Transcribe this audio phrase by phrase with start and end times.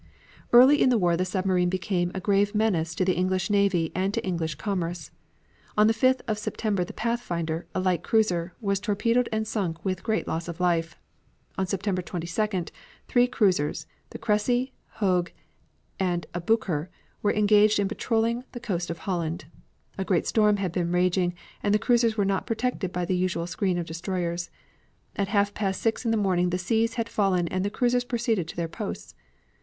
[0.51, 4.11] Early in the war the submarine became a grave menace to the English navy and
[4.15, 5.11] to English commerce.
[5.77, 10.01] On the 5th of September the Pathfinder, a light cruiser, was torpedoed and sunk with
[10.01, 10.97] great loss of life.
[11.55, 12.71] On September 22d,
[13.07, 15.29] three cruisers, the Cressy, Hogue,
[15.99, 16.87] and Aboukir
[17.21, 19.45] were engaged in patrolling the coast of Holland.
[19.99, 23.45] A great storm had been raging and the cruisers were not protected by the usual
[23.45, 24.49] screen of destroyers.
[25.15, 28.47] At half past six in the morning the seas had fallen and the cruisers proceeded
[28.47, 29.13] to their posts.